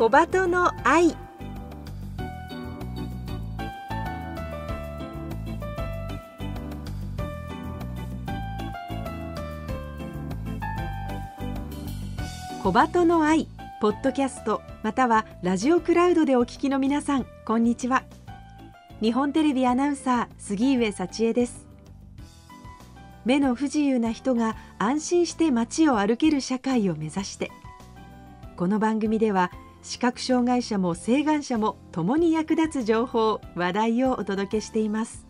[0.00, 1.14] 小鳩の愛。
[12.62, 13.46] 小鳩の愛
[13.82, 18.04] ポッドキャストまたはラジオクラウドでお聞きの皆さんこんにちは。
[19.02, 21.66] 日本テレビアナウンサー杉上幸恵です。
[23.26, 27.50] 目の不自由な人が安心して街を歩ける社会を目指して
[28.56, 29.50] この番組では
[29.82, 35.26] 視覚障害者も晴眼者も共に役立つ情報話題をお届けしています。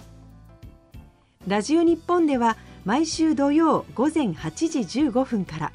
[1.46, 5.72] ラジオ日本では毎週土曜午前8時15分から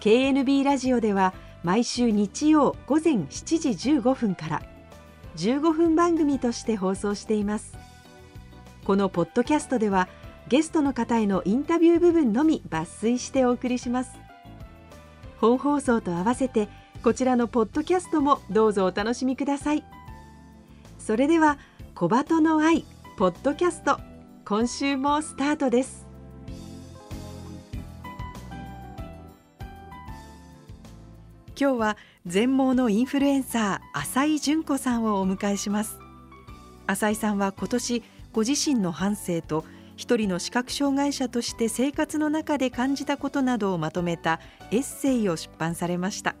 [0.00, 1.32] KNB ラジオでは
[1.62, 4.62] 毎週日曜午前7時15分から
[5.36, 7.76] 15分番組として放送しています。
[8.84, 10.08] このポッドキャストでは
[10.48, 14.12] ゲストの方へのインタビュー部分のみ抜粋してお送りします。
[15.38, 16.68] 本放送と合わせて
[17.02, 19.84] こちらのポッドキャストもどうぞお楽しみください。
[20.98, 21.58] それでは
[21.94, 22.84] 小鳩の愛
[23.16, 24.00] ポッドキャスト
[24.44, 26.04] 今週もスタートです。
[31.58, 35.98] 今日は全盲のインフルエンサー浅井純子さんをお迎えします。
[36.86, 38.02] 浅井さんは今年
[38.32, 39.64] ご自身の反省と
[39.96, 46.34] 一人の視覚障害者として生活の中で感じたことなどをまとめたエッセイを出版されました。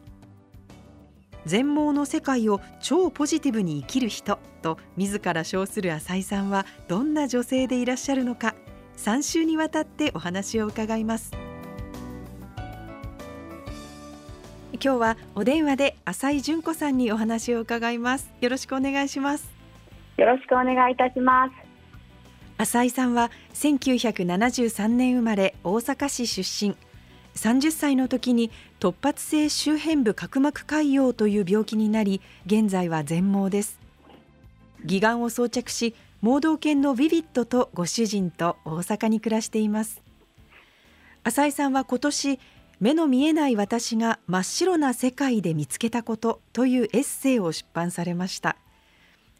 [1.46, 8.54] 全盲の世界を超ポジティブに生きる人と自ら称する浅井さんはどんな女性でいらっしゃるのか
[8.96, 11.30] 3週にわたってお話を伺います。
[14.82, 18.30] 今日はお電話で浅井純子さんにお話を伺います。
[18.40, 19.50] よろしくお願いします。
[20.16, 21.52] よろしくお願いいたします。
[22.58, 26.76] 浅井さんは1973年生まれ大阪市出身
[27.36, 33.78] 30歳の時に突発性周辺部角膜潰瘍という病気になり現在は全盲です。
[34.82, 40.02] 義眼を装着し盲導犬のビビットとご主人と大阪に暮らしています。
[41.24, 42.38] 浅井さんは今年
[42.80, 48.56] 目の見えない私が真っ白な世界で見つけたことというエッセイを出版されました。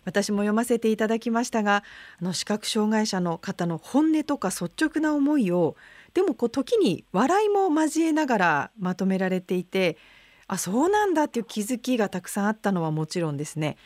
[0.04, 1.82] 私も読ませていただきましたが
[2.20, 5.76] あの視覚障害者の方の本音とか率直な思いを
[6.16, 9.98] でもこう時に笑いも交えながらまとめられていて
[10.46, 13.76] あそうなんだっていう気づきがたくさんあったのはもちろんですね。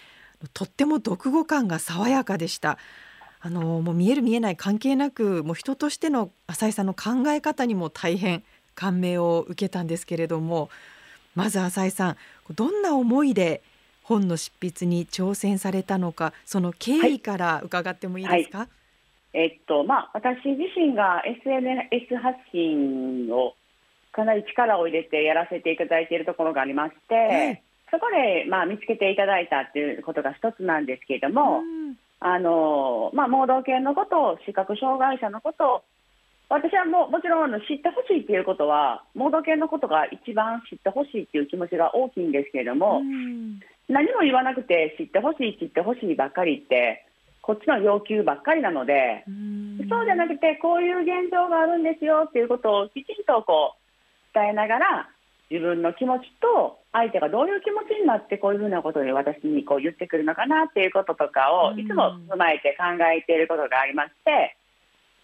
[0.55, 2.79] とっても読後感が爽やかでした。
[3.41, 8.45] あのもう見える見えない関係なくもう人としての浅井さんの考え方にも大変
[8.77, 10.71] 感銘を受けたんですけれども
[11.35, 12.17] まず浅井さん
[12.55, 13.63] どんな思いで
[14.05, 18.67] 本の執筆に挑戦されたのかその経緯から伺ってもいいですか、はい。
[18.69, 18.80] はい、
[19.33, 23.55] えっとまあ、私自身が SNS 発信を
[24.13, 31.63] かなり力を入れてやらせていただいているところがありまして、はい、そこで、まあ、見つけていただいたということが一つなんですけれども、
[32.19, 35.85] あのまあ、盲導犬のこと視覚障害者のこと
[36.51, 43.01] 私はもうもちろん知ってほしいっていうことは盲導犬のことが一番知ってほしいっていう気持ちが大きいんですけれども、
[43.89, 47.07] 何も言わなくて知ってほしい知ってほしいばっかりって
[47.43, 49.25] こっちの要求ばっかりなので
[49.89, 55.09] そうじゃなくてこういう現状があるんですよっていうことをきちんとこう伝えながら
[55.51, 64.57] 自分の気持ちと相手がどういう気持ちになってこういうふうなことで私にこう言ってくるのかなっていうこととかをいつも踏まえて考えていることがありまして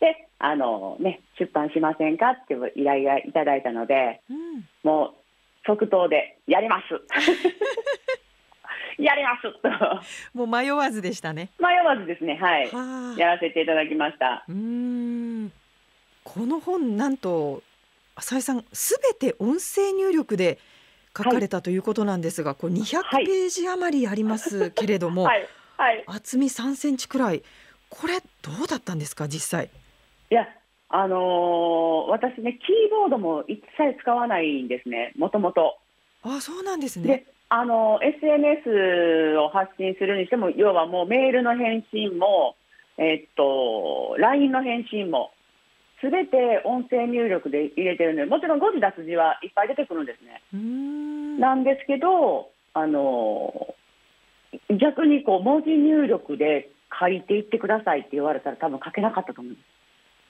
[0.00, 4.20] であの、ね、出版しませんかっていう依頼がいただいたので、
[4.82, 5.14] もう
[5.66, 6.84] 即答でやります。
[8.98, 11.50] やります もう迷わずでしたね。
[11.58, 12.36] 迷わずですね。
[12.36, 12.70] はい。
[12.70, 14.44] はやらせていただきました。
[14.48, 15.52] うん。
[16.24, 17.62] この本なんと
[18.14, 20.58] 浅井さんすべて音声入力で
[21.16, 25.46] 書かれたということなんですが、はい、これ200ページ余りありますけれども、はい
[25.76, 27.42] はい、厚み3センチくらい。
[27.88, 29.70] これどうだったんですか実際？
[30.30, 30.48] いや。
[30.88, 35.78] あのー、私ねキーボードも一切使わないんですねもともと。
[36.22, 37.26] あそうなんですね。
[37.48, 42.56] あの SNS を発信するにしても要はもうメールの返信も、
[42.98, 45.30] えっと、LINE の返信も
[46.00, 50.42] すべて音声入力で入れてるのでもちろん誤字脱字はいっぱい出てくるんですね。
[51.40, 53.74] なんですけどあの
[54.68, 59.64] 逆にこう文字入力で書いていってくださいって言われたら多分書けなかったと思います。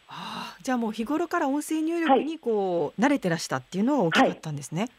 [0.08, 4.82] はあ、じゃあもう日頃から音声入力にこう、はい、慣れてらしたっていうのは大きかったんですね。
[4.82, 4.90] はい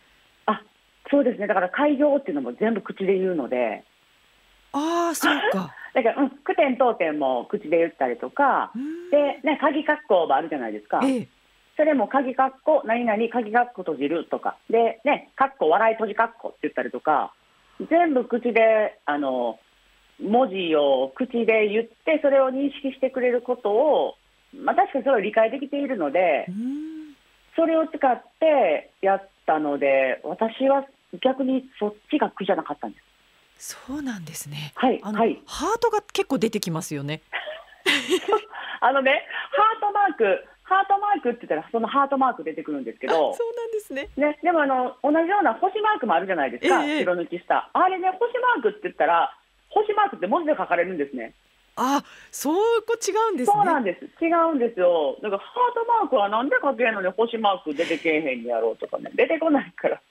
[1.09, 1.48] そうですね。
[1.48, 3.83] だから開業っていうのも全部口で言うので。
[4.74, 5.74] ああそうか。
[5.94, 8.71] だから、うん、句点当点も口で言ったりとか。
[9.12, 11.27] で、ね、鍵括弧もあるじゃないですか、ええ、
[11.75, 14.57] それも鍵括弧何々鍵括弧閉じるとか。
[14.69, 17.33] でね括弧笑い閉じ括弧って言ったりとか。
[17.89, 19.60] 全部口であの
[20.19, 24.15] 文字を口で言ってそれを認識してくれることを、
[24.56, 26.48] まあ、確かにそれを理解できているので。
[27.57, 30.86] それを使ってやったので私は
[31.21, 32.98] 逆にそっちが苦じゃなかったんで
[33.59, 33.77] す。
[33.88, 34.71] そうなんですね。
[34.75, 37.21] はい、はい、ハートが結構出てきますよね。
[38.81, 43.33] あのね、ハートマーク、ハートマークって言ったら、そのハートマーク出てくるんですけど。
[43.33, 44.09] そうなんですね。
[44.18, 46.83] ね、でも、あの、同じような星マークもあるじゃないですか。
[46.83, 47.69] えー、白抜きした。
[47.74, 49.36] あれね、星マークって言ったら、
[49.69, 51.33] 星マークって文字で書かれるんですね。
[51.77, 54.25] あ、そうこ違うんです、ね、そうなんです。
[54.25, 55.18] 違うんですよ。
[55.21, 60.01] だからハートマークはなんで書けんのに星マーク出てけえへんやろうとかね、出てこないから。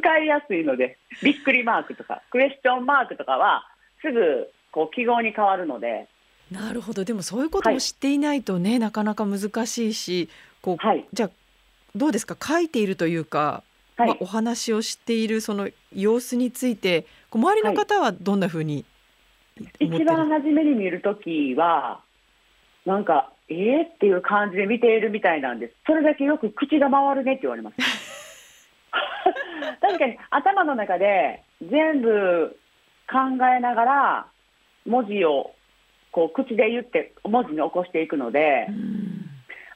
[0.00, 3.64] 使いやすいので、びっくりマークとか、クエスチョンマークとかは、
[4.02, 6.08] すぐこう記号に変わるので。
[6.50, 10.28] なるほど、でもそういうことも知っていないとね、はい、なかなか難しいし、
[10.62, 11.30] こう、はい、じゃあ
[11.96, 13.62] どうですか、書いているというか、
[13.96, 18.84] はい、まあ、お話をしているその様子について、こう周りの方はどんなふうに、
[19.80, 22.00] 一番初めに見るときは、
[22.84, 23.86] なんか、えー？
[23.86, 25.74] っていう感じで見ているみたいなんです。
[25.86, 27.76] それだけよく口が回るねって言われます。
[29.86, 32.58] 確かに頭の中で全部
[33.08, 33.18] 考
[33.56, 34.26] えながら
[34.84, 35.52] 文字を
[36.12, 38.66] こう口で言って文字に起こしていくので、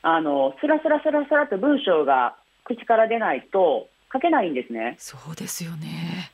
[0.03, 4.97] あのスラスラスラスラと文章が口から出ないと書けないんですね。
[4.99, 6.33] そうですよね。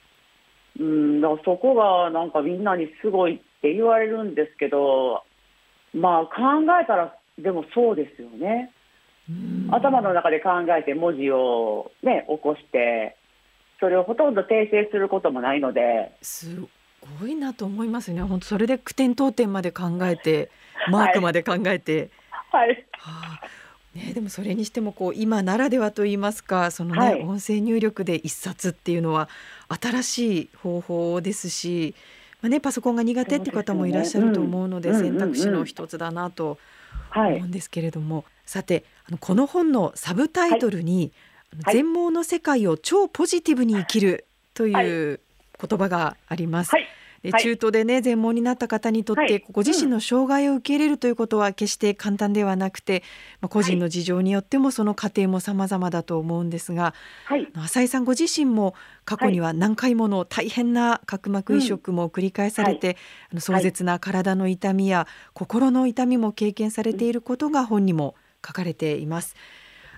[0.79, 5.23] うんだからそこがなんかみんなにすごいって言われるんですけど、
[5.93, 8.73] まあ考えたらでもそうですよね。
[9.71, 13.17] 頭の中で考えて文字を、ね、起こして
[13.81, 16.13] それをほとんど訂正することもないので。
[16.23, 16.57] す
[17.21, 18.23] ごいなと思いますね。
[18.23, 20.51] 本当それで句点当点まで考えて
[20.91, 22.11] マークまで考えて。
[22.51, 23.47] はい、はあ。
[23.97, 29.31] ね、でもそれにしてもこう今ならではといいますかそのね、はい、音声入力で一冊っていうのは
[29.69, 31.95] 新しい方法ですし、
[32.43, 36.59] まあね、パソコンが苦手っていう方もいらっしゃると思うので、選択肢の一つだなと
[37.15, 41.13] 思うんですけれども、はい、さてあのこの本のサブタイトルに、はい、
[41.73, 45.21] 全盲の世界を超ポジティブに生きるという
[45.61, 46.71] 言葉があります。
[46.71, 46.87] はい。
[47.23, 53.03] で中途でね全盲になった方にとって、ご自身の障害を受け入れるということは決して簡単ではなくて、
[53.41, 56.95] まあ、個人の事情によってもその過程も様々だと思うんですが、
[57.25, 58.75] はい、浅井さんご自身も
[59.05, 68.15] 過去には何回もの大変な角膜移植も繰り返されて、うん、あの壮絶な体の痛みや心の痛みも経験されていることが本にも
[68.47, 69.35] 書かれています。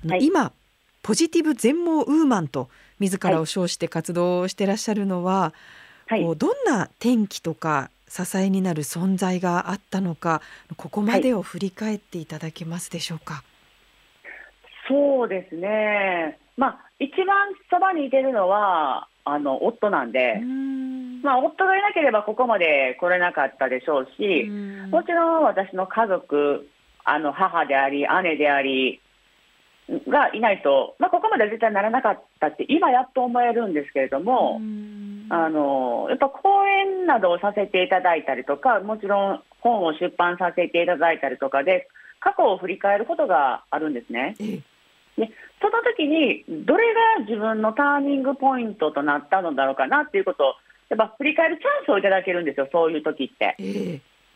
[0.08, 0.52] はい、今
[1.08, 2.68] ポジティブ全盲ウーマンと
[2.98, 5.54] 自らを称して活動してらっしゃるのは、
[6.06, 10.42] はい、こうどんな転機とか支えになる存在があったのか
[10.76, 13.36] ここまでを振り返っていただけますでしょうか？
[13.36, 13.42] はい、
[14.86, 20.42] そうですね、まあ、一番そばにいてるのはあの夫なんで。
[21.24, 24.44] まあ、夫がいなければここまで来れなかったでしょうし、
[24.90, 26.68] もちろん私の家族、
[27.02, 29.00] あの母であり、姉であり
[30.08, 34.60] がいないと、まあ、ここまで絶対ならなかったって、今やっと思えるんですけれども、
[35.30, 41.88] あのやっぱ講演などをさせていただいたりとか、もちろん本を出版させていただいたりとかで、
[42.20, 44.34] 過去を振り返ることがあるんですね。
[44.38, 45.30] で
[45.60, 50.54] その時に、どれが自分のターニングポイントとなったのだろうかなっていうことを、
[50.88, 53.56] やっぱ振り返るチャンスをいただけるんですよ、そういう時って。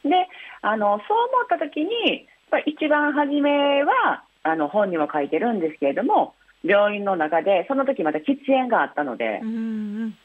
[0.04, 0.26] で
[0.62, 2.26] あのそう思った時に
[2.66, 6.34] 一番初めはあの本にも書いてるんですけれども
[6.64, 9.40] 病院の中でその時また喫煙があったので、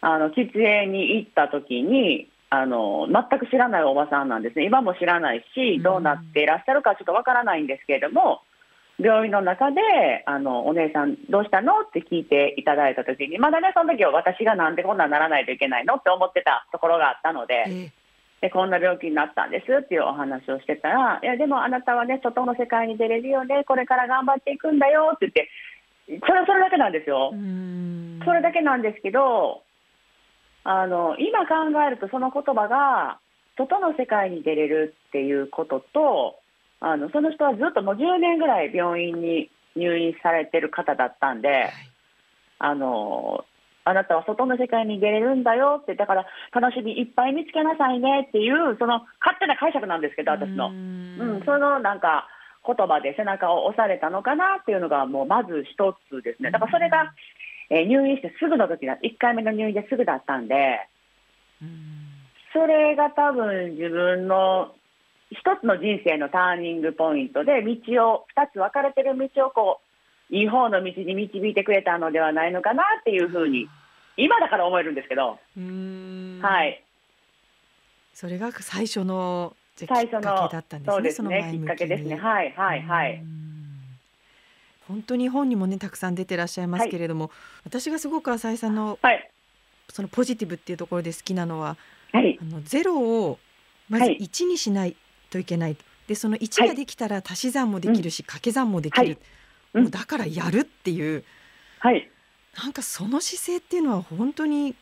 [0.02, 4.66] あの喫煙に行った時にあの全く知らないおばさんなんですね。
[4.66, 8.42] 今も知らないしどうなっていらっしゃるかちょっとわからないんですけれども
[9.00, 9.82] 病院の中で
[10.26, 17.92] あのお姉さんどうしたのって聞いていただいた時にまだねその時は私がなんでこんなにならないといけないのって思ってたところがあったので。
[18.42, 25.50] でこんな病気になったんですっていうお話をしてたら、いや、でもあなたはね、外の世界に出れるよね、これから頑張っていくんだよって言って、
[26.26, 27.34] それそれだけなんですよ。
[28.24, 29.64] それだけなんですけど、
[30.64, 31.56] あの今考
[31.88, 33.20] えると、その言葉が、
[33.58, 36.36] 外の世界に出れるっていうことと、
[36.80, 41.72] あのその人はずっともう10年ぐらい病院に入院されてる方だったんで、はい、
[42.60, 43.46] あの
[43.88, 50.68] あなたは外の世界に出れるんだよって、だから楽しみいっぱい見つけなさいねっていう、その勝手な解釈なんですけど、私の。
[50.68, 52.28] うん、そのなんか
[52.68, 56.52] 言葉で背中を押されたのかなっていうのが、もうまず一つですね。
[56.52, 57.14] だからそれが、
[57.70, 60.90] えー、入院してすぐの時だ、1回目の入院ですぐだったんで、
[62.52, 64.74] それが多分自分の
[65.32, 69.87] 一つの人生のターニングポイントで、道を、2つ分かれてる道をこう、
[70.30, 73.68] いい方の道に導いてくれたのではないのかなっていうふうに
[74.18, 75.40] 今だから思えるんですけど、
[76.42, 76.84] はい。
[78.14, 81.12] それが最初の最初のだったんですね。
[81.12, 82.16] そねきっかけですね。
[82.16, 83.24] はいはいはい。
[84.88, 87.34] 本当に本にもねたくさん出てらっしゃいますけれども、はい、
[87.66, 89.32] 私がすごく浅井さんの、はい、
[89.90, 91.78] そのポジティブっていうところで好きなのは、
[92.14, 93.38] はい、あのゼロを
[93.90, 94.96] まず1にしない
[95.30, 99.18] といけない、でその1ができたら足し算もできるし、掛け算もできる、
[99.82, 101.24] もうだからやるっていう、
[101.80, 102.10] はい、
[102.62, 104.76] なんかその姿勢っていうのは本当に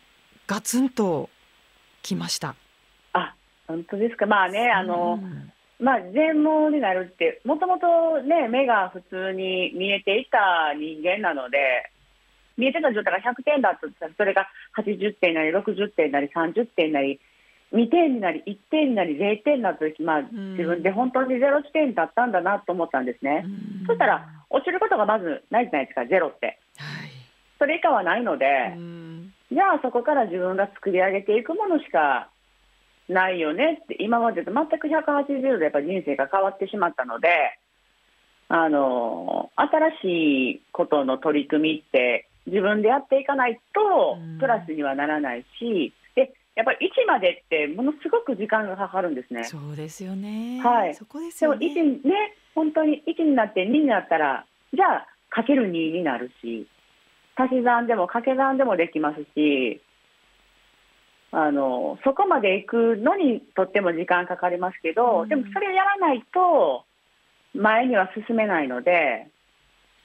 [0.47, 1.29] ガツンと
[2.01, 2.55] きました。
[3.67, 5.19] 本当ですか、まあね、あの、
[5.79, 11.91] まあ、全盲になるって、もともとね、目が普通に見えていた人間なので、
[12.57, 14.47] 見えてた状態が100点だったら、それが
[14.77, 17.19] 80点なり、60点なり、30点なり、
[17.73, 23.45] 2点になり、1点になり、0点になった時、まあ、自分で本当に0地点だったんだなと思ったんですね。
[23.87, 26.57] そしたら、落ちることがまずないじゃないですか、ゼロって。
[26.77, 27.12] はい、
[27.59, 28.45] それ以下はないので、
[29.51, 32.29] じゃあそこから自分が作り上げていくものしか
[33.09, 37.27] ないよねって今までと全く180度やっぱ人生が変わってしまったので
[38.47, 49.43] あの新しいことの取り組みって自分でやっていかないとプラスにはならないし、でやっぱり1までってものすごく時間がかかるんですね。
[49.45, 50.62] そうですよね。
[50.63, 50.93] はい。
[50.93, 51.67] そこですよね。
[51.74, 56.67] でも1ね本当に1になって2になったらじゃあかける2になるし
[57.35, 59.81] 足し算でも掛け算でもできますし
[61.31, 66.85] あのそこまで行くのにとっても時間かかりますけど、うん、でもそれやらないと
[67.53, 69.27] 前には進めないので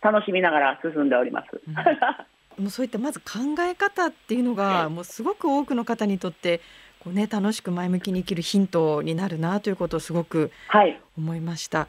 [0.02, 1.61] 楽しみながら進んでおります。
[1.69, 1.75] うん、
[2.64, 6.61] もうそういったまず考え方っていうのが、もうすごく多くの方にとって
[6.99, 10.50] こうね楽しく前向きに生きるヒントになるなということをすごく
[11.16, 11.80] 思いました。
[11.80, 11.88] はい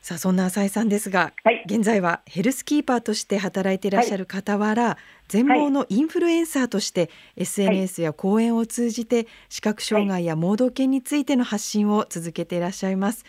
[0.00, 4.96] さあそんな浅井さんですが、はい、現在はヘルスキーパーとして働いていらっしゃる傍ら、はい、
[5.28, 13.24] 全盲のインフルエンサーとして SNS や講演を通じて視覚障害や盲導犬についての発信を続けていらっしゃいます。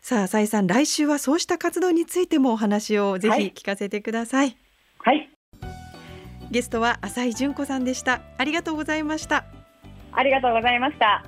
[0.00, 4.56] さあ浅井さん来週はそうした活動についてもお話をぜひ聞かせてください。
[4.98, 5.30] はい。
[6.50, 8.20] ゲストは浅井純子さんでした。
[8.38, 9.46] ありがとうございました。
[10.12, 11.24] ありがとうございました。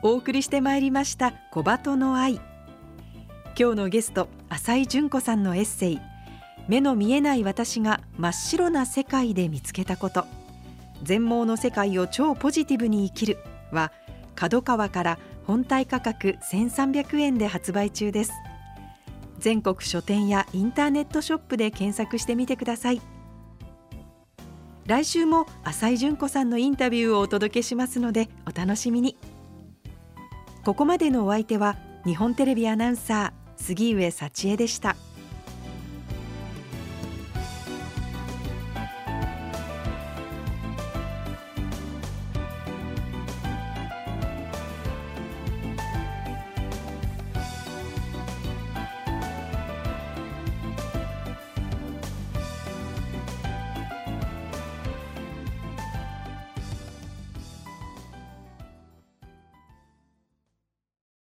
[0.00, 2.36] お送りしてまいりました小鳩の愛。
[3.58, 6.00] 今日のゲスト浅井純子さんのエッセイ。
[6.68, 10.24] 目の見えない私が真っ白な世界で見つけたこと。
[11.02, 13.38] 全盲の世界を超ポジティブに生きる。
[13.72, 13.90] は
[14.36, 18.32] 角川から本体価格1300円で発売中です。
[19.40, 23.02] 全国書店やインターネットショップで検索してみてください。
[24.86, 29.16] 来週も浅井純子さんのインタビューをお届けしますのでお楽しみに。
[30.68, 34.96] ここまでのお相手は日本テレビアナウンサー杉上幸恵でした。